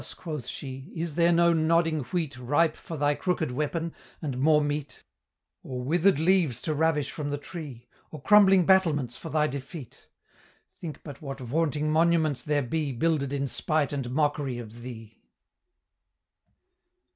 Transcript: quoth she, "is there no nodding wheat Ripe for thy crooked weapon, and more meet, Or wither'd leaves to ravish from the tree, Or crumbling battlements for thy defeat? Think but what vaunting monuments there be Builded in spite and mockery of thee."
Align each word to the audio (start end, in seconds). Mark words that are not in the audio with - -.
quoth 0.17 0.47
she, 0.47 0.89
"is 0.95 1.13
there 1.13 1.31
no 1.31 1.53
nodding 1.53 1.99
wheat 2.05 2.35
Ripe 2.35 2.75
for 2.75 2.97
thy 2.97 3.13
crooked 3.13 3.51
weapon, 3.51 3.93
and 4.19 4.39
more 4.39 4.59
meet, 4.59 5.03
Or 5.61 5.83
wither'd 5.83 6.17
leaves 6.17 6.59
to 6.63 6.73
ravish 6.73 7.11
from 7.11 7.29
the 7.29 7.37
tree, 7.37 7.87
Or 8.09 8.19
crumbling 8.19 8.65
battlements 8.65 9.15
for 9.15 9.29
thy 9.29 9.45
defeat? 9.45 10.07
Think 10.75 11.03
but 11.03 11.21
what 11.21 11.39
vaunting 11.39 11.91
monuments 11.91 12.41
there 12.41 12.63
be 12.63 12.91
Builded 12.93 13.31
in 13.31 13.45
spite 13.45 13.93
and 13.93 14.09
mockery 14.09 14.57
of 14.57 14.81
thee." 14.81 15.21